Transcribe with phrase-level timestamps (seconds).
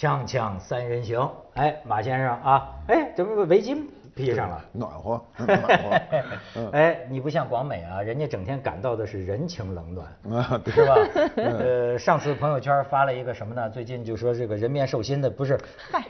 [0.00, 3.84] 锵锵三人行，哎，马先生啊，哎，怎么围巾
[4.14, 4.64] 披上了？
[4.72, 6.70] 暖和， 暖和。
[6.72, 10.94] 哎，你不像广美啊，人家整天感到的是人情冷暖，啊，对是吧？
[11.36, 13.68] 呃，上次朋友圈发了一个什么呢？
[13.68, 15.60] 最近就说这个人面兽心的不是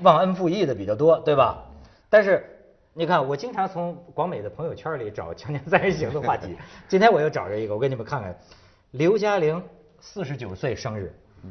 [0.03, 1.64] 忘恩负义的比较多，对吧？
[2.09, 2.45] 但是
[2.95, 8.32] 你看，我经常从广美的朋友圈里找《锵锵三人行》的话题， 今天我又找着一个，我给你们看看，
[8.93, 9.61] 刘嘉玲
[9.99, 11.50] 四十九岁生日，嗯，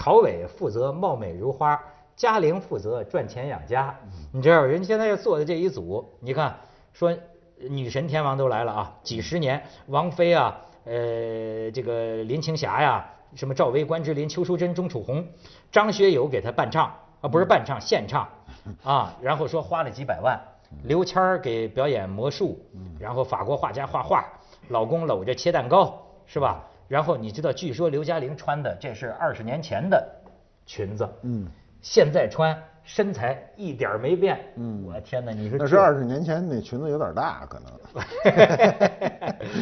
[0.00, 1.78] 朝伟负责貌美如花，
[2.16, 3.94] 嘉玲负责赚钱养家。
[4.32, 6.56] 你知道人现在要做的这一组，你看
[6.94, 7.14] 说
[7.68, 15.22] 女神天王都来了啊，几十年，王菲啊，呃，这个林青霞呀，什么赵薇、关之琳、邱淑贞、钟楚红，
[15.70, 16.90] 张学友给她伴唱
[17.20, 18.26] 啊，不是伴唱，现唱
[18.82, 20.40] 啊，然后说花了几百万，
[20.82, 22.58] 刘谦儿给表演魔术，
[22.98, 24.24] 然后法国画家画画，
[24.68, 26.64] 老公搂着切蛋糕，是吧？
[26.90, 30.04] 然后你知道，据说刘嘉玲穿的这是二十年前的
[30.66, 31.46] 裙子，嗯，
[31.80, 34.82] 现在穿身材一点儿没变，嗯。
[34.84, 37.70] 我天哪，你说那这是二十年前那裙子有点大，可能。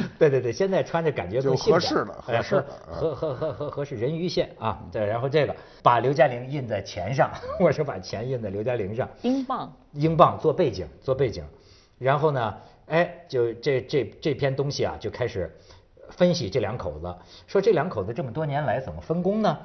[0.19, 4.83] 对对对，现在穿着感觉更就合适了哎合适了合合合合合适人鱼线啊。
[4.91, 11.45] 对，然后这个把刘嘉玲印在钱上， 我是把钱印在刘嘉玲上，英镑，英镑做背景做背景，
[11.99, 12.55] 然后呢，
[12.87, 15.55] 哎，就这这这篇东西啊，就开始
[16.11, 17.15] 分析这两口子，
[17.47, 19.59] 说这两口子这么多年来怎么分工呢？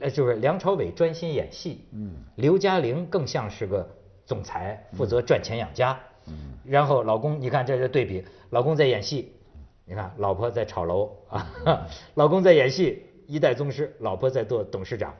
[0.00, 3.86] 呃，就是梁朝伟专心演戏，嗯，刘嘉玲更像是个
[4.24, 9.34] 总裁，负责赚钱养家，嗯，然后老公，你看这是对比，老公在演戏，
[9.84, 15.14] 你看老婆在炒楼啊， 老公在演戏，一代宗师，老婆在做董事长，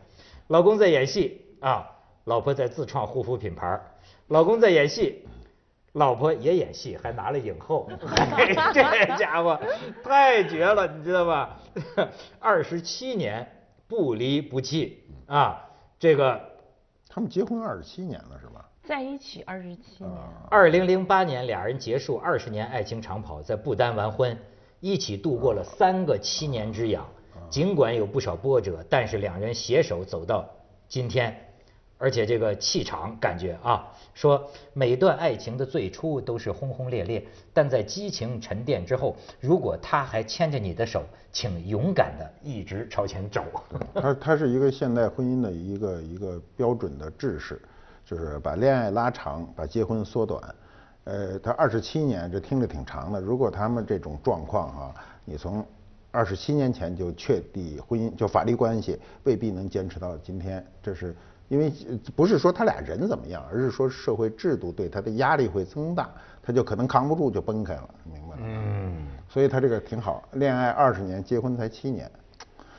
[0.49, 1.87] 老公在演戏啊，
[2.25, 3.85] 老婆在自创护肤品牌儿，
[4.29, 5.27] 老公在演戏，
[5.95, 7.89] 老婆也演戏，还拿了影后，
[8.73, 9.59] 这家伙
[10.03, 11.59] 太绝了，你知道吧？
[12.39, 13.49] 二十七年
[13.89, 15.65] 不离不弃啊，
[15.99, 16.41] 这个
[17.09, 18.69] 他们结婚二十七年了，是吧？
[18.83, 20.11] 在一起二十七年，
[20.51, 24.37] 二零零八年俩人结束二十年爱情长跑，在不丹完婚，
[24.81, 27.07] 一起度过了三个七年之痒。
[27.49, 30.49] 尽管有不少波折，但是两人携手走到
[30.89, 31.54] 今天，
[31.97, 43.43] 而且这个气场感觉啊，说每段爱情的最初都是轰轰烈烈，但在激情沉淀之后，如果他还牵着你的手，请勇敢的一直朝前走。
[43.95, 47.61] 他他是一个现代婚姻的一个一个标准的制式，
[48.05, 50.55] 就是把恋爱拉长，把结婚缩短。
[51.05, 53.21] 呃，他二十七年，这听着挺长的。
[53.21, 54.95] 如果他们这种状况哈、
[55.25, 55.65] 你从
[56.11, 60.65] 二十七年前就确立婚姻，就法律关系，未必能坚持到今天。
[60.83, 61.15] 这是
[61.49, 66.11] 因为呃不是说他俩人怎么样，而是说社会制度对他的压力会增大，
[66.43, 68.43] 他就可能扛不住就崩开了，明白吗？
[68.43, 72.11] 嗯，所以他这个挺好，恋爱二十年，结婚才七年。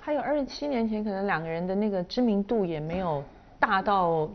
[0.02, 3.24] 还有二十七年前，可能两个人的那个知名度也没有
[3.60, 4.30] 大到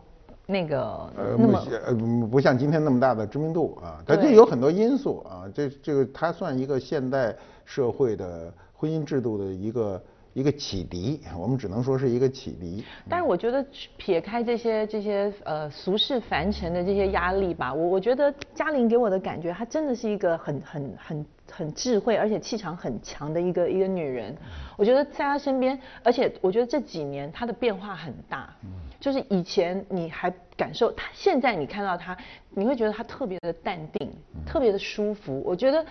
[0.46, 0.80] 那个
[1.16, 1.94] 呃，那么不像呃
[2.26, 10.02] 不像今天那么大的知名度啊，它就有很多因素啊，这这个它算一个现代社会的婚姻制度的一个
[10.32, 12.84] 一个启迪，我们只能说是一个启迪。
[13.08, 13.64] 但是我觉得
[13.96, 24.36] 撇开这些这些呃俗世凡尘的这些压力吧，我我觉得嘉玲给我的感觉，她真的是一个很很很很智慧，而且气场很强的一个一个女人。
[24.76, 28.54] 我觉得在她身边，而且我觉得这几年她的变化很大。
[29.00, 32.16] 就是以前你还感受她，现在你看到她，
[32.50, 34.12] 你会觉得她特别的淡定，
[34.46, 35.42] 特别的舒服。
[35.44, 35.86] 我觉得，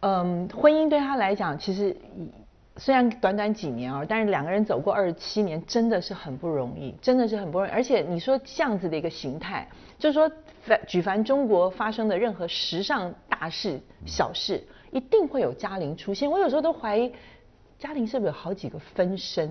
[0.00, 2.28] 嗯，婚姻对她来讲，其实以
[2.76, 7.70] 虽然短短几年啊，但是两个人走过二十七年，真的是很不容易，真的是很不容易。
[7.70, 9.68] 而且你说这样子的一个形态，
[9.98, 10.30] 就是说
[10.62, 16.30] 凡举凡中国发生的任何时尚大事、小事，一定会有嘉玲出现。
[16.30, 17.12] 我有时候都怀疑。
[17.76, 19.50] 嘉玲是不是有好几个分身？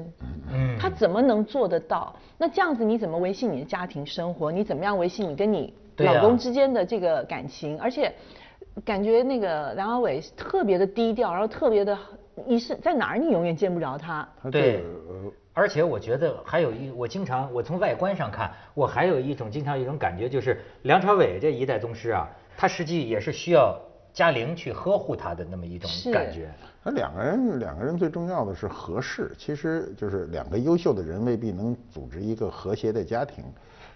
[0.51, 2.15] 嗯她怎么能做得到？
[2.37, 4.51] 那这样子你怎么维系你的家庭生活？
[4.51, 7.79] 你怎么样维系你跟你老公之间的这个感情？
[7.79, 8.11] 而且
[8.83, 11.95] 感觉那个梁朝伟特别的低调，然后特别的，
[12.47, 14.27] 你是在哪儿你永远见不着他。
[14.51, 14.83] 对
[15.53, 22.27] 而且我觉得还有一，我经常我从外观上看，我还有一种经常有一种感觉，就是梁朝伟这一代宗师啊，
[22.57, 23.79] 他实际也是需要
[24.11, 26.51] 嘉玲去呵护他的那么一种感觉。
[26.83, 29.31] 那两个人，两个人最重要的是合适。
[29.37, 33.43] 其实就是两个优秀的人未必能组织一个和谐的家庭。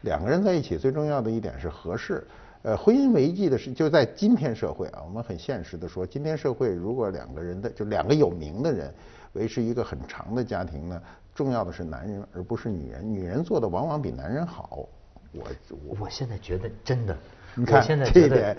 [0.01, 2.25] 两个人在一起最重要的一点是合适。
[2.67, 8.93] 呃，婚姻维系的是就在今天社会啊，我们很现实的说，今天社会如果两个人的就两个有名的人
[9.31, 11.01] 维持一个很长的家庭呢，
[11.33, 13.09] 重要的是男人而不是女人。
[13.09, 14.85] 女人做的往往比男人好。
[15.31, 15.47] 我
[15.85, 17.15] 我我现在觉得真的，
[17.57, 18.55] 你看现在这一点，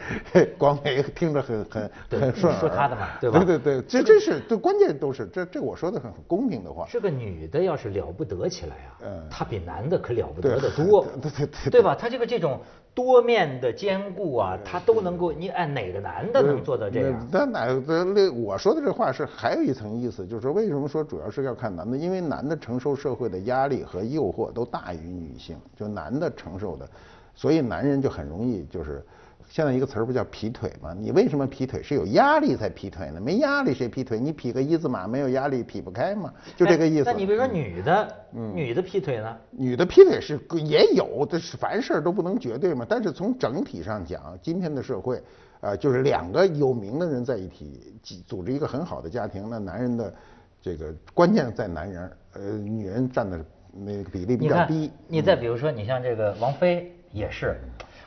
[0.58, 2.60] 广美听着很很对很顺耳。
[2.60, 6.86] 说他的嘛对吧对对对，这这是这关键都是这这我说的很很公平的话。
[6.90, 11.94] 这个女的要是了不得起来啊，嗯她比男的可了不得的多，对对对对吧？
[11.94, 12.60] 她这个这种
[12.92, 17.28] 多面的兼顾啊，她都能够，你按哪个男的能做到这样？
[17.30, 21.96] 那哪那那我说的这话是还有一层意思，就是说为什么说主要是要看男的？
[21.96, 26.88] 因为男的承受社会的压力和诱惑都大于女性，就男的承受的，
[27.38, 29.04] 所以男人就很容易就是。
[29.50, 30.94] 现在一个词儿不叫劈腿吗？
[30.94, 31.82] 你为什么劈腿？
[31.82, 33.18] 是有压力才劈腿呢？
[33.18, 34.20] 没压力谁劈腿？
[34.20, 36.30] 你劈个一字马没有压力劈不开吗？
[36.54, 37.08] 就这个意思。
[37.08, 39.34] 哎那你比如说女的，女的劈腿呢？
[39.50, 42.84] 女的劈腿是也有，这是凡事都不能绝对嘛。
[42.86, 45.18] 但是从整体上讲，今天的社会，
[45.62, 50.12] 啊，就是两个有名的人在一起组组织一个很好的家庭，那男人的
[50.60, 53.42] 这个关键在男人，呃，女人占的
[53.72, 57.58] 那个比例比较低。，你再比如说，你像这个王菲也是，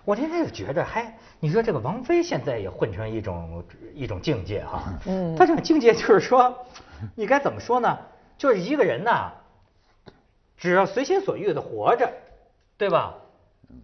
[0.06, 3.64] 我现在就觉得，嗨你说这个王菲现在也混成一种
[3.94, 6.66] 一种境界哈，嗯， 她这种境界就是说，
[7.16, 7.98] 你该怎么说呢？
[8.38, 9.32] 就是一个人呐，
[10.58, 12.12] 只要随心所欲的活着，
[12.78, 13.16] 对吧？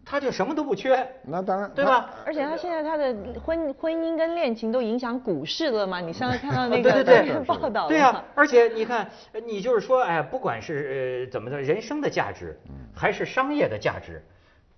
[0.03, 2.09] 他就什么都不缺，那当然，对吧？
[2.25, 6.01] 而且他现在他的婚婚姻跟恋情都影响股市了嘛？
[6.01, 12.59] 你上次看到 那个对对对报道对呀、吗而且你看，呃你就是说，哎，不管是呃怎么的，人生的价值，
[12.93, 14.21] 还是商业的价值，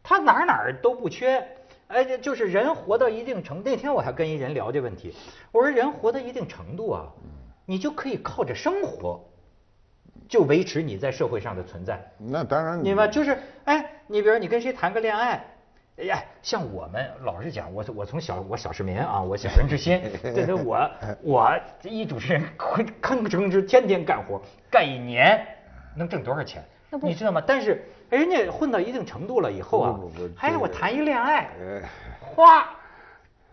[0.03, 1.45] 他哪儿哪儿都不缺。
[1.87, 3.69] 哎，这就是人活到一定程度。
[3.69, 5.13] 那天我还跟一人聊这问题，
[5.51, 7.07] 我说人活到一定程度啊，
[7.65, 9.19] 你就可以靠着生活，
[10.27, 11.99] 就维持你在社会上的存在。
[12.19, 13.07] 那当然，明白？
[13.07, 15.43] 就是，哎，你比如说你跟谁谈个恋爱，
[15.97, 20.87] 哎呀，像我们老实讲，我我从小我小市民啊，我小人之心， 对对，我
[21.23, 25.43] 我一主持人吭吭哧哧天天干活，干一年
[25.95, 26.63] 能挣多少钱？
[27.01, 27.41] 你知道吗？
[27.45, 29.99] 但是人家混到一定程度了以后啊
[30.39, 31.81] 哎，我谈一恋爱呃，
[32.19, 32.69] 哗，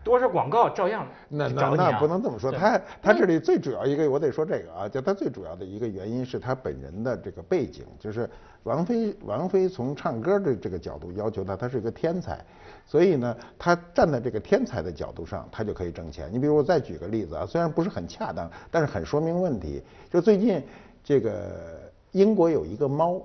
[0.03, 8.29] 多少广告照样那那那不能这么说，他他这里最主要一个，我得说这个啊，就他最主要的一个原因是他本人的这个背景，就是
[8.63, 12.39] 王菲王菲从唱歌的这个角度要求他，他是一个天才，
[12.85, 16.29] 所以呢，他站在这个天才的角度上，他就可以挣钱。
[16.31, 19.83] 你比如我再举个例子啊，虽然不是很恰当，但是很说明问题。
[20.09, 20.63] 就最近
[21.03, 23.21] 这个英国有一个猫，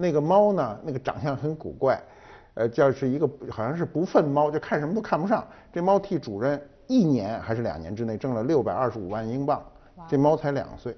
[0.00, 2.00] 那个猫呢，那个长相很古怪，
[2.54, 5.44] 呃，就是一个好像是不愤猫，就看什么都看不上。
[5.72, 9.60] 这猫替主人一年还是两年之内挣了六百二十五万英镑，
[10.08, 10.94] 这猫才两岁，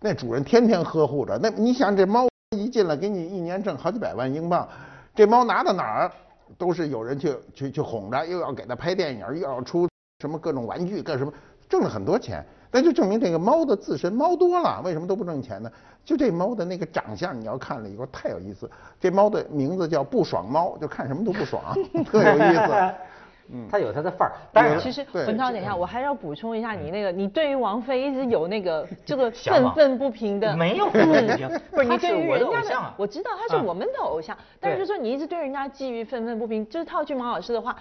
[0.00, 1.38] 那主人天天呵护着。
[1.42, 2.26] 那你想这猫
[2.56, 4.66] 一进来给你一年挣好几百万英镑，
[5.14, 6.10] 这猫拿到哪儿
[6.56, 9.86] 都是有人去去去哄着，又要给它拍电影，又要出
[10.20, 11.30] 什么各种玩具干什么，
[11.68, 12.42] 挣了很多钱。
[12.72, 15.70] 那就证明这个猫的自身猫多了，为什么都不挣钱呢？
[16.04, 18.68] 就这猫的那个长相，你要看了以后太有意思。
[18.98, 21.62] 这猫的名字叫不爽猫，就看什么都不爽，
[22.04, 22.94] 特有意思。
[23.52, 24.32] 嗯，他有他的范儿。
[24.52, 37.76] 但是，其实对文涛，等一下，我还要补充一下，你那个，你对于王菲一直有那个 这个愤愤不平的，没有愤愤不平不是你对于人家偶像啊我知道他是啊我们的偶像，但是就说你一直对人家基于愤愤不平，就是套句马老师的话。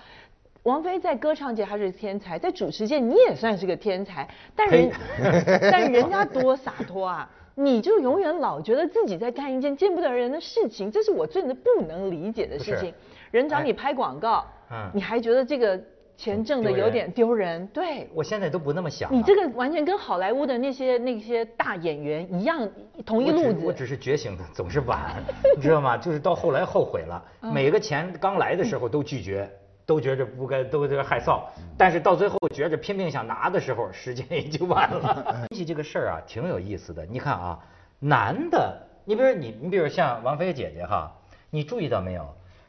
[0.64, 4.92] 王菲在歌唱界她是天才，在主持界你也算是个天才，但人
[5.72, 7.30] 但人家多洒脱啊！
[7.56, 12.94] 你就永远老觉得自己在干一件见不得人的事情，这是我真的不能理解的事情。
[13.32, 15.80] 人找你哎拍广告，嗯你还觉得这个
[16.16, 18.08] 钱挣的有点丢人，对。
[18.14, 19.12] 我现在都不那么想。
[19.12, 22.68] 你这个完全跟好莱坞的那些那些大演员一样，
[23.06, 23.60] 同一路子。
[23.64, 25.22] 我只是觉醒的总是晚，
[25.56, 25.98] 你知道吗？
[25.98, 29.50] 就是到后来后悔了，嗯每个钱刚来的时候都拒绝，
[29.86, 31.42] 都觉着不该，都觉得害臊，
[31.78, 35.24] 但是到最后觉着拼命想拿的时候，时间也就晚了。
[35.50, 37.06] 分析这个事儿啊，挺有意思的。
[37.06, 37.60] 你看啊，
[38.00, 41.12] 男的，你比如你，你比如像王菲姐姐哈，
[41.50, 42.28] 你注意到没有？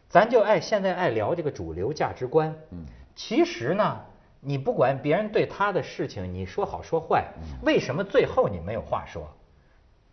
[0.08, 2.54] 咱就爱现在爱聊这个主流价值观。
[2.70, 4.00] 嗯，其实呢，
[4.40, 7.26] 你不管别人对他的事情，你说好说坏，
[7.62, 9.26] 为什么最后你没有话说？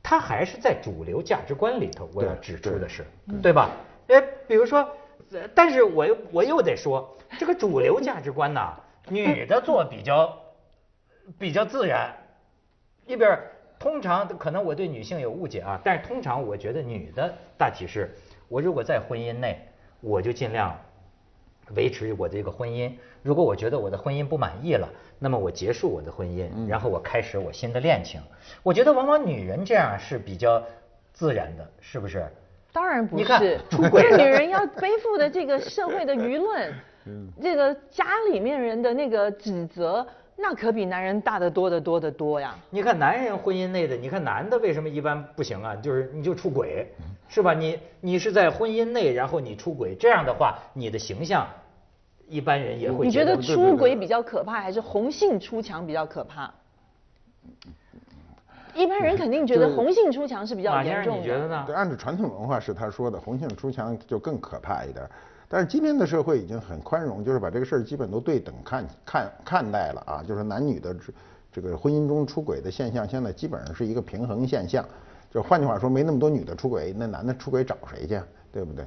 [0.02, 3.06] 他还是在主流价值观里头，我要指出的是，
[3.42, 3.70] 对吧？
[4.08, 4.88] 嗯哎，比如说，呃
[5.54, 8.74] 但是我又我又得说，这个主流价值观呐，
[9.10, 10.38] 女的做比较
[11.38, 12.16] 比较自然，
[13.06, 18.16] 一边儿通常可能我对女性有误解啊，但是通常我觉得女的大体是，
[18.48, 19.60] 我如果在婚姻内，
[20.02, 20.76] 我就尽量
[21.76, 22.92] 维持我这个婚姻。
[23.22, 28.22] 如果我觉得我的婚姻不满意了，那么我结束我的婚姻，然后我开始我新的恋情。
[28.64, 30.64] 我觉得往往女人这样是比较
[31.14, 32.28] 自然的，是不是？
[32.80, 36.74] 当然不是， 出轨这女人要背负的这个社会的舆论，
[37.44, 40.08] 这个家里面人的那个指责，
[40.38, 42.56] 那可比男人大得多得多得多呀。
[42.70, 45.76] 你看男人婚姻内的，你看男的为什么一般不行啊？
[45.76, 46.88] 就是你就出轨，
[47.28, 47.54] 是吧？
[47.54, 51.46] 你你是在婚姻内，然后你出轨，这样的话，你的形象
[52.30, 56.50] 一般人也会你觉得得出轨比较可怕，还是红杏出墙比较可怕？
[58.76, 61.22] 一般人肯定觉得红杏出墙是比较马先生严重的。
[61.22, 61.64] 你觉得呢？
[61.66, 65.12] 对，按照传统文化是他说的，红杏出墙就更可怕一点儿。
[65.48, 71.14] 但是今天的社会已经很宽容，就是把这个事儿基本都对等看看看待了啊，就是男女的这
[71.52, 74.86] 这个婚姻中出轨的现象，现在基本上是一个平衡现象。
[75.32, 78.26] 就换句话说，没那么多女的出轨，那男的出轨找谁去啊？
[78.52, 78.86] 对不对？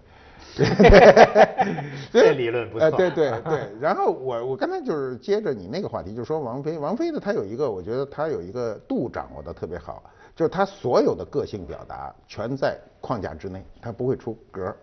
[2.12, 3.72] 这理论不错哎，对对对。
[3.80, 10.02] 然后我我刚才就是接着你那个话题，就说王菲，王菲呢，她有一个，我觉得她有一个度掌握的特别好，
[10.36, 14.74] 就是她所有的个性表达全在框架之内，她不会出格。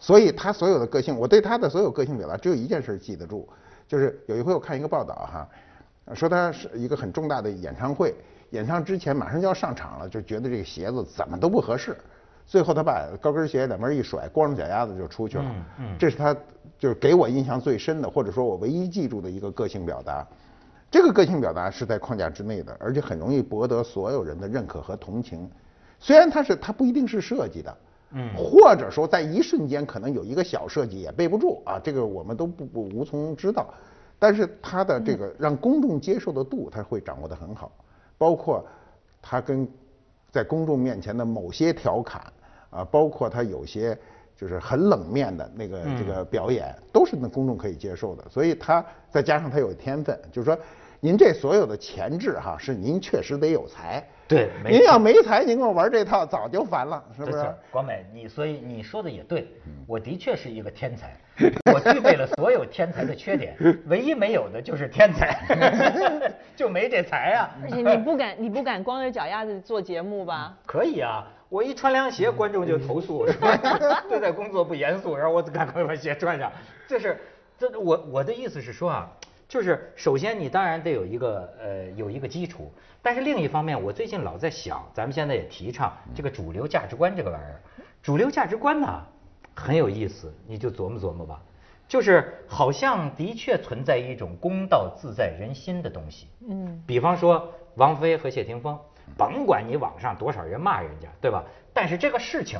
[0.00, 3.48] 所以她所有的个性，我对她的所有个性表达只有一件事记得住，
[3.86, 5.48] 就是有一回我看一个报道哈，
[6.14, 8.14] 说她是一个很重大的演唱会，
[8.50, 11.96] 演唱之前马上就要上场了，就觉得这个鞋子怎么都不合适，
[12.46, 15.44] 最后他把高跟鞋两边一甩，光着脚丫子就出去了。
[15.44, 16.34] 嗯嗯这是他
[16.78, 20.26] 就是给我印象最深的，或者说我唯一记住的一个个性表达。
[20.90, 25.50] 这个个性表达是在框架之内的，而且很容易博得所有人的认可和同情。
[25.98, 27.76] 虽然它是它不一定是设计的，
[28.12, 33.66] 嗯或者说在一瞬间可能有一个小设计也背不住啊，这个我们都不不无从知道。
[34.18, 37.72] 但是他的这个让公众接受的度，他会掌握得很好，
[38.16, 38.64] 包括
[39.20, 39.66] 他跟
[40.34, 42.20] 在公众面前的某些调侃
[42.70, 43.96] 啊，包括他有些
[44.36, 48.24] 就是很冷面的那个嗯这个表演，都是那公众可以接受的。
[48.28, 50.58] 所以他再加上他有天分，就是说
[51.04, 54.02] 您这所有的潜质哈，是您确实得有才。
[54.26, 57.44] 对您要没才，您跟我玩这套早就烦了，是不是？
[57.70, 61.14] 广美，你所以你说的也对，嗯我的确是一个天才，
[61.74, 65.44] 我具备了所有天才的缺点，唯一没有的就是天才，
[66.56, 67.50] 就没这才啊。
[67.62, 70.56] 而且你不敢，你不敢光着脚丫子做节目吧？
[70.64, 73.36] 可以啊，我一穿凉鞋，观众就投诉说
[74.08, 76.50] 对待工作不严肃，然后我赶快把鞋穿上。
[76.88, 77.20] 这是，
[77.58, 79.12] 这我我的意思是说啊，
[79.48, 82.72] 就是首先你当然得有一个呃有一个基础，
[83.02, 87.60] 但是另一方面，我最近老在想，咱们现在也提倡这个主流价值观这个玩意儿，
[88.02, 89.02] 主流价值观呢
[89.54, 91.40] 很有意思，你就琢磨琢磨吧。
[91.86, 98.76] 就是好像的确存在一种公道自在人心的东西，嗯，比方说王菲和谢霆锋，
[99.18, 101.44] 甭管你网上多少人骂人家，对吧？
[101.74, 102.58] 但是这个事情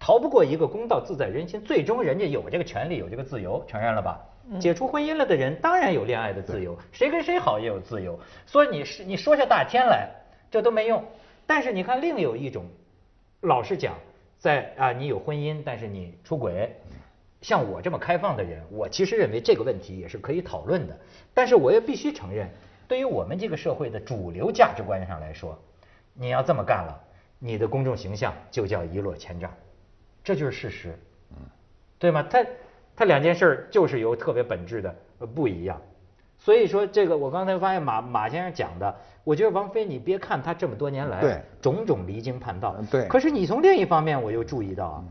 [0.00, 4.20] 逃不过一个公道自在人心，最终人家有这个权利，有这个自由，承认了吧？
[4.58, 10.10] 解除婚姻了的人当然有恋爱的自由，谁跟谁好也有自由，所以你是你说下大天来，
[10.50, 11.04] 这都没用。
[11.46, 12.64] 但是你看，另有一种，
[13.42, 13.94] 老实讲，
[14.38, 16.74] 在啊，你有婚姻，但是你出轨，
[17.42, 20.96] 像我这么开放的人，我其实认为这个问题也是可以讨论的。
[21.34, 22.48] 但是我也必须承认，
[22.88, 25.58] 对于我们这个社会的主流价值观上来说，
[26.14, 27.00] 你要这么干了，
[27.38, 29.52] 你的公众形象就叫一落千丈，
[30.22, 30.98] 这就是事实，
[31.98, 32.26] 对吗？
[32.30, 32.44] 它
[33.00, 35.80] 它两件事儿就是有特别本质的呃不一样。
[36.36, 45.04] 所以说，这个我刚才发现马马先生讲的，我觉得王菲，你别看她这么多年来对种种离经叛道，对可是你从另一方面，我又注意到啊，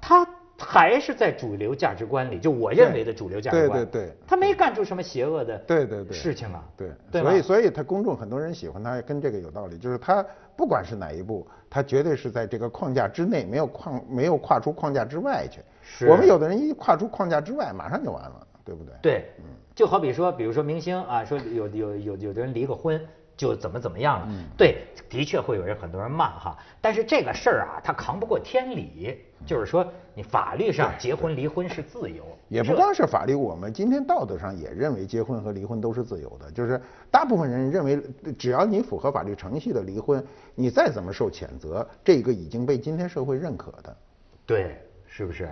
[0.00, 0.26] 她
[0.58, 10.26] 还是在主流价值观里，就我认为的主流价值观，对对对她没干出什么邪恶的对对对事情啊，对，对所以所以他公众很多人喜欢他，跟这个有道理，就是他
[10.56, 15.60] 不管是哪一步，他绝对是在这个框架之内，没有框没有跨出框架之外去。
[15.96, 16.06] 是。
[16.06, 18.94] 我们有的人一跨出框架之外，马上就完了，对不对？
[19.00, 19.30] 对，
[19.74, 23.00] 就好比说，比如说明星啊，说有有有有的人离个婚
[23.36, 29.16] 就怎么怎么样了，对，的确会有人很多人骂哈，但是这个事儿啊，他扛不过天理，
[29.46, 36.80] 就是说你法律上结婚离婚是自由，也不光是法律，我们今天道德上也认为结婚和离婚都是自由的，就是
[37.12, 38.02] 大部分人认为，
[38.36, 40.22] 只要你符合法律程序的离婚，
[40.56, 43.96] 你再怎么受谴责，这个已经被今天社会认可的。
[44.44, 44.76] 对，
[45.06, 45.48] 是不是？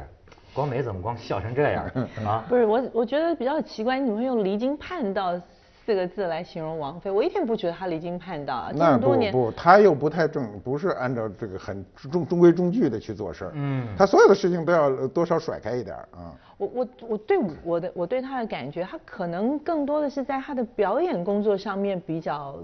[0.57, 1.85] 光美怎么光笑成这样
[2.27, 2.43] 啊？
[2.49, 5.39] 不是我，我觉得比较奇怪，你怎么会用离经叛道
[5.85, 7.11] 四个字来形容王菲？
[7.11, 9.31] 我一点不觉得她离经叛道啊，这那么多年。
[9.31, 13.51] 不不，他又不太正，不是按照这个很中中规中矩的去做事儿。
[13.55, 16.33] 嗯她所有的事情都要呃多少甩开一点儿啊。
[16.57, 22.57] 我我我对我的我对她的感觉，她可能更多的是在她的表演工作上面比较，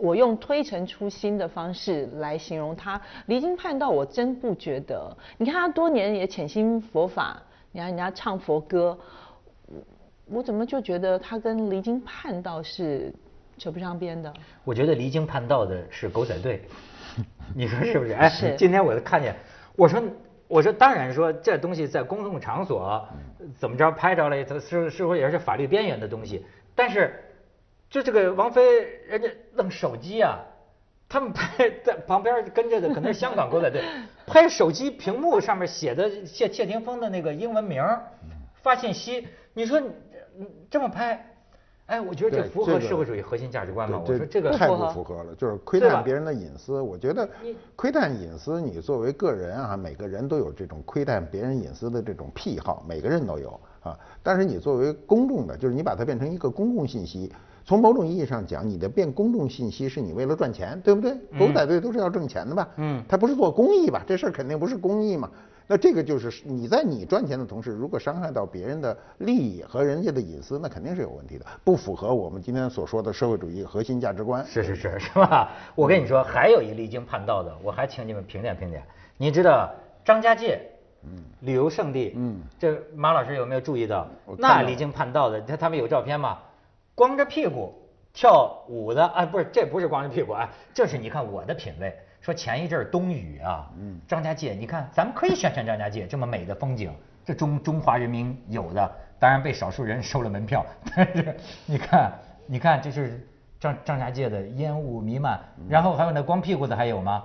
[0.00, 3.00] 我用推陈出新的方式来形容他。
[3.26, 5.14] 离经叛道，我真不觉得。
[5.36, 8.98] 你看他多年也潜心佛法，你看人家唱佛歌，
[9.66, 13.12] 我我怎么就觉得他跟离经叛道是
[13.58, 14.32] 扯不上边的？
[14.64, 16.62] 我觉得离经叛道的是狗仔队，
[17.54, 18.12] 你说是不是？
[18.12, 19.36] 哎，今天我看见，
[19.76, 20.02] 我说
[20.48, 23.06] 我说当然说这东西在公共场所
[23.54, 26.44] 怎么着拍着了，它是是不是也是法律边缘的东西？
[26.74, 27.23] 但是
[27.94, 30.40] 就这个王菲，人家弄手机啊，
[31.08, 33.84] 他们拍在旁边跟着的可能是香港狗仔队，
[34.26, 37.80] 拍手机屏幕上面写的谢谢霆锋的那个英文名
[38.62, 39.78] 发信息，你说
[40.36, 41.24] 嗯这么拍，
[41.86, 44.02] 哎，我觉得这符合社会主义核心价值观吗？
[44.04, 46.80] 我说这个太不符合不符合了，就是窥探别人的隐私。
[46.80, 47.28] 我觉得
[47.76, 53.96] 窥探隐私，你作为个人啊，每个人都有这种窥探别人隐私的这种癖好，每个人都有啊。
[54.20, 57.32] 但是你作为公众的，就是你把它变成一个公共信息，
[57.64, 61.12] 从某种意义上讲，你的变公众信息是你为了赚钱，对不对？
[61.38, 62.68] 狗仔队都是要挣钱的吧？
[62.76, 64.02] 嗯他不是做公益吧？
[64.06, 65.30] 这事儿肯定不是公益嘛。
[65.66, 74.44] 那这个就是你在你赚钱的同时，如果伤害到别人的利益和人家的隐私，那肯定是有问题的，不符合我们今天所说的社会主义核心价值观。
[74.44, 75.50] 是是是，是吧？
[75.74, 78.82] 我跟你说，还有一离经叛道的，我还请你们评点评点。
[79.16, 79.70] 你知道
[80.04, 80.60] 张家界，
[81.02, 84.06] 嗯，旅游胜地，嗯，这马老师有没有注意到
[84.36, 86.36] 那离经叛道的，他他们有照片吗？
[86.94, 87.72] 光着屁股
[88.12, 91.94] 跳舞的，啊，不是，这不是光着屁股啊，这是你看我的品味。
[92.20, 96.90] 说前一阵儿冬雨啊，嗯，张家界，你看咱们可以宣传张家界这么美的风景，
[97.24, 100.64] 这中中华人民有的，当然被少数人收了门票，
[100.96, 101.36] 但是
[101.66, 102.12] 你看，
[102.46, 103.20] 你看这是
[103.60, 107.24] 张张家界的烟雾弥漫，然后还有那光屁股的还有吗？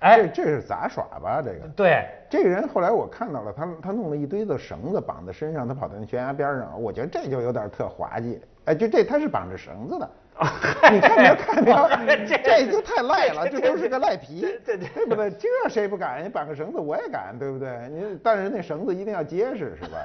[0.00, 1.40] 这哎，这是杂耍吧？
[1.42, 8.38] 这个对，这个人后来我看到了，他他弄了一堆的绳子绑在身上，他跑到那悬崖边上，我觉得这就有点特滑稽。
[8.66, 10.10] 哎，就这他是绑着绳子的。
[10.90, 11.88] 你看没有看没有？
[12.26, 15.30] 这这就太赖了，这都是个赖皮，对不对？
[15.30, 16.24] 这谁不敢？
[16.24, 17.88] 你绑个绳子我也敢，对不对？
[17.90, 19.98] 你但是那绳子一定要结实，是吧？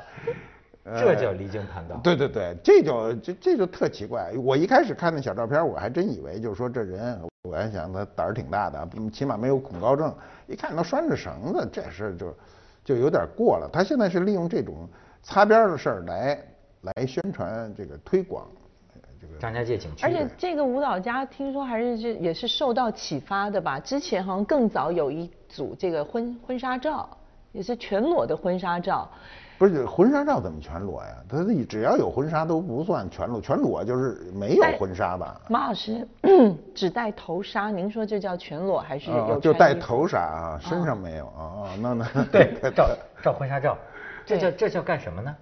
[1.00, 2.00] 这叫离经叛道。
[2.04, 4.32] 对对对，这就这这就特奇怪。
[4.44, 10.14] 我一开始看那小照片，我还真以为就是说这人，我还想他胆儿挺大的，嗯起码没有恐高症。
[10.48, 12.38] 一看都拴着绳子，这事儿就
[12.84, 13.70] 就有点过了。
[13.72, 14.88] 他现在是利用这种
[15.22, 16.40] 擦边儿的事儿来
[16.82, 18.48] 来宣传这个推广
[18.94, 23.80] 呃这个张家界景区，而且这个舞蹈家听说还是是也是受到启发的吧？
[23.80, 27.10] 之前好像更早有一组这个婚婚纱照，
[27.52, 29.10] 也是全裸的婚纱照。
[29.58, 31.10] 不是婚纱照怎么全裸呀？
[31.28, 35.38] 他只要有婚纱都不算全裸，全裸就是没有婚纱吧？
[35.50, 36.08] 马老师
[36.74, 42.90] 只戴头纱，您说这叫全裸还是啊有就戴穿衣服头纱啊，身上没有啊啊，那那对 照
[43.22, 43.78] 照婚纱照，
[44.26, 45.36] 这叫这叫干什么呢？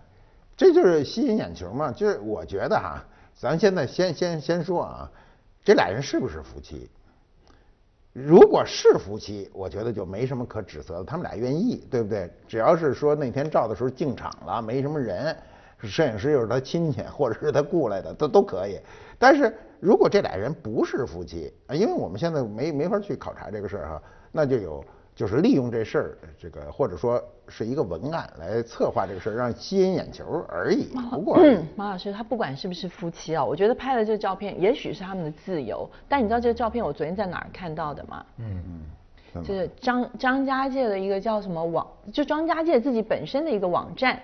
[0.58, 1.92] 这就是吸引眼球嘛。
[1.92, 3.02] 就是我觉得哈，
[3.34, 5.10] 咱现在先先先说啊，
[5.64, 6.90] 这俩人是不是夫妻？
[8.12, 12.28] 如果是夫妻，我觉得就没什么可指责的，他们俩愿意，对不对？
[12.48, 15.38] 只要是说那天照的时候进场了，没什么人，
[15.84, 18.80] 摄影师又是他亲戚或者是他雇来的，都都可以。
[19.20, 24.84] 但是如果这俩人不是夫妻啊，因为我们现在没没法去考察这个事儿哈，那就有
[25.18, 31.40] 就是利用这事儿，这个或者说是一个文案来策划这个事儿，让吸引眼球而已，不过。
[31.76, 35.90] 马老师，他不管是不是夫妻啊，我觉得拍了这照片，也许是他们的自由。
[36.08, 38.24] 但你知道这个照片我昨天在哪儿看到的吗？
[38.38, 38.64] 嗯，
[39.34, 44.22] 嗯就是张张家界的一个叫什么网，就张家界自己本身的一个网站。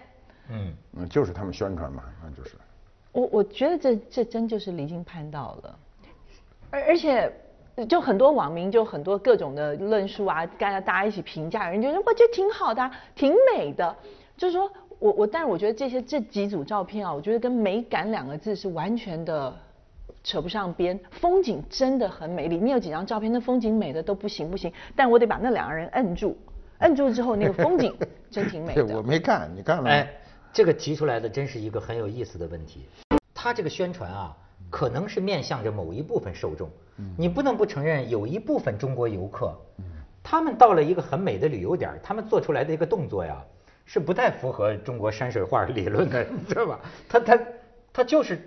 [0.51, 2.55] 嗯，嗯，就是他们宣传嘛，那就是。
[3.11, 5.79] 我我觉得这这真就是离经叛道了，
[6.69, 7.31] 而而且
[7.89, 13.95] 就很多网民就很多各种的论述啊，大家大家一起评价，人觉得我觉得挺好的啊、挺美的，
[14.37, 19.53] 就是说我我，但是我觉得这些这几组照片啊，我觉得跟美感两个字是完全的
[20.23, 20.99] 扯不上边。
[21.11, 26.37] 风景真的很美，里面有几张照片，那风景美的都不行不行，但我得把那两个人摁住，
[26.79, 27.95] 摁住之后那个风景
[28.29, 28.95] 真挺美对，的。
[28.95, 29.89] 我没看，你看了吗？
[29.89, 30.07] 哎，
[30.53, 32.85] 这个提出来的真是一个很有意思的问题。
[33.33, 34.37] 他这个宣传啊，
[34.73, 36.67] 可能是面向着某一部分受众，
[37.15, 39.55] 你不能不承认有一部分中国游客，
[40.23, 43.45] 他们到了一个很美的旅游点儿，他们做出来的一个动作呀，
[43.85, 46.79] 是不太符合中国山水画理论的，你 知道吧？
[47.07, 47.39] 他他
[47.93, 48.39] 他就是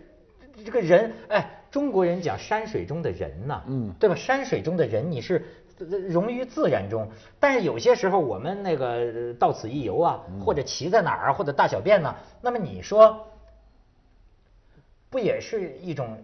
[0.65, 4.17] 这个人，哎，中国人讲山水中的人呐，嗯对吧？
[4.17, 5.45] 山水中的人，你是
[5.79, 7.09] 呃融于自然中，
[7.39, 13.29] 但是有些时候我们那个呃到此一游啊，或者骑在哪儿啊，或者大小便呢，那么你说，
[15.17, 16.15] 不也是一种？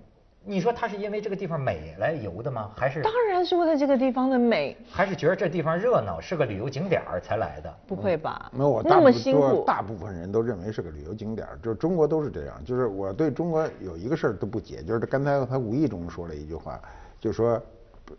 [0.45, 2.73] 你说他是因为这个地方美来游的吗？
[2.77, 7.75] 还是当然是为了这个地方的美，还是觉得这地方热闹，是个旅游景点儿才来的？
[7.87, 8.51] 不会吧？
[8.53, 12.63] 没有，我大那么辛苦，说大部分人都认为是个旅游景点儿，就是中国都是这样。
[12.67, 16.79] 就是我对中国有一个事儿都不解，就是刚才他无意中说了一句话，
[17.19, 17.59] 就说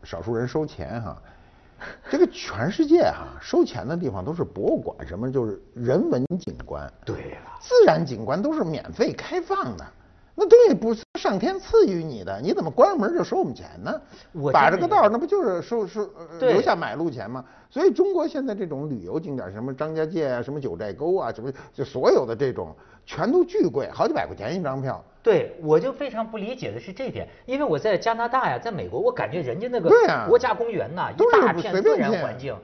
[0.02, 1.22] 少数人收钱哈。
[2.10, 9.86] 这个全世界哈收钱的地方都是博物馆，什么就是人文景观，对了，自然景观都是免费开放的，
[10.36, 14.02] 那东西不是上天赐予你的，你怎么关上门就收我们钱呢？
[14.32, 17.46] 我把这个道那不就是收收呃留下买路钱吗？
[17.70, 25.04] 所以中国现在这种旅游景点，什么张家界啊，什么九寨沟啊，什么就所有的这种全都巨贵，好几百块钱一张票。
[25.22, 29.90] 对，我就非常不理解的是这点，因为我在加拿大呀，在美国，我感觉人家那个
[30.28, 32.56] 国家公园呐，一大片自然环境，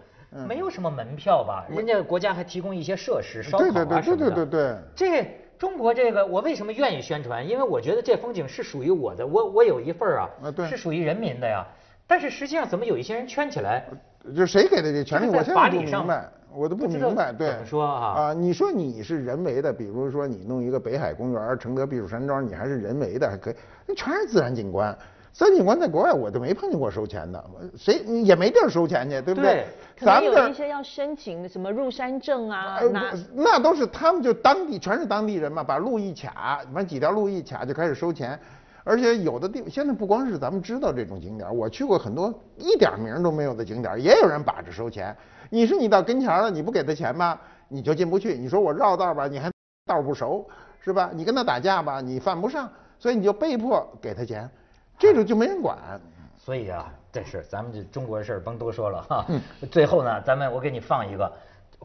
[0.48, 1.66] 没有什么门票吧？
[1.70, 4.32] 人家国家还提供一些设施，烧烤对对对对啊什么的。
[4.32, 5.28] 对对对这
[5.60, 7.48] 中国这个我为什么愿意宣传？
[7.48, 10.30] 因为我觉得这风景是属于我的，我我有一份儿啊，
[10.70, 11.68] 是属于人民的呀。
[12.08, 13.86] 但是实际上怎么有一些人圈起来？
[14.36, 15.28] 就谁给的这权利？
[15.28, 17.34] 我现在不明白，我都不明白。
[17.34, 24.98] 对，怎么说啊啊，你说你是人为的，比如说你弄一个北海公园、承德避暑山庄，你还是人为的，还可以，那全是自然景观。
[25.32, 27.44] 自然景观在国外我都没碰见过收钱的，
[27.78, 29.66] 谁也没地儿收钱去，对不对
[29.98, 38.38] 可咱们有一些要申请的什么入山证啊，呃，拿不那都是他们就当地全是当地人嘛，把路一卡，完几条路一卡就开始收钱，
[38.84, 45.16] 而且有的地现在不光是咱们知道这种景点儿，我去过很多一点名儿都没有的景点儿，也有人把着收钱。
[45.50, 48.34] 你说你到跟前儿了，你不给他钱吧，你就进不去。
[48.34, 49.50] 你说我绕道儿吧，你还
[49.86, 50.46] 道儿不熟，
[50.80, 51.10] 是吧？
[51.14, 54.50] 你跟他打架吧，你犯不上，所以你就被迫给他钱，
[55.00, 55.78] 这种就没人管。
[56.38, 59.26] 所以啊，这是咱们这中国事儿甭多说了哈。
[59.72, 61.32] 最后呢，咱们我给你放一个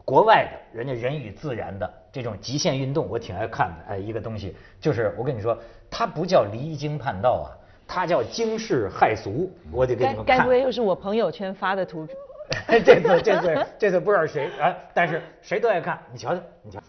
[0.03, 3.93] 国外的人家人与自然的这种极限运动，我挺爱看的。
[3.93, 5.57] 哎，一个东西就是我跟你说，
[5.89, 7.47] 它不叫离经叛道啊，
[7.87, 9.51] 它叫惊世骇俗。
[9.71, 10.49] 我得给你们看该该不。
[10.49, 12.07] 会又是我朋友圈发的图？
[12.67, 15.99] 这次这次这次不知道谁哎，但是谁都爱看。
[16.11, 16.79] 你瞧瞧，你瞧。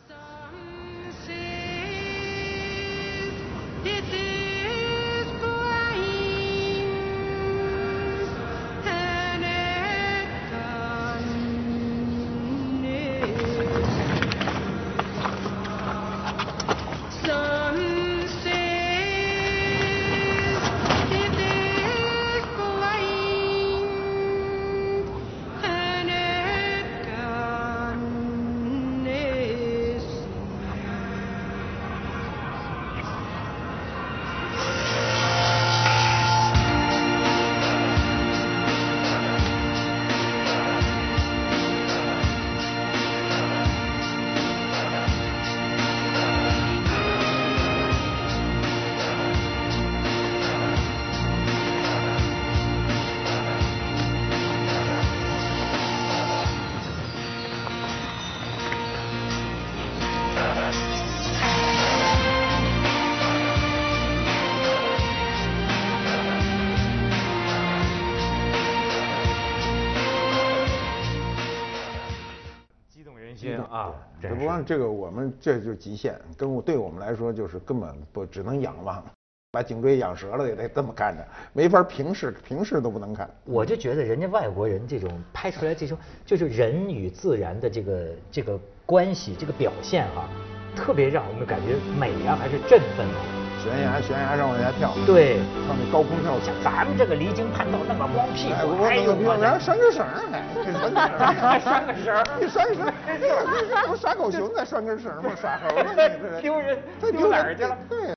[73.46, 79.04] 心啊，真是这不过这个，我们这就是极限，跟我对我们来说就是根本不只能仰望，
[79.52, 83.30] 把颈椎仰折了也得这么看着，没法平视，平视都不能看。
[83.44, 90.28] 我就觉得人家外国人这种拍出来这种就是人与自然的这个这个关系这个表现哈、
[90.74, 93.45] 特别让我们感觉美呀、还是振奋啊。
[93.66, 96.72] 悬崖悬崖上往下跳，对，上那高空跳像伞。
[96.76, 105.30] 咱们这个离经叛道那么光屁哎，股，我哎呦我我我然后拴根绳儿还，拴根绳儿拴个绳儿你拴绳儿，这不耍狗熊再拴根绳儿吗？
[105.40, 105.90] 耍猴呢？
[105.90, 108.15] 你这 丢人他丢哪儿去了对。